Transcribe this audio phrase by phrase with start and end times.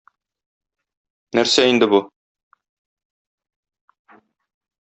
[1.39, 2.01] Нәрсә инде бу?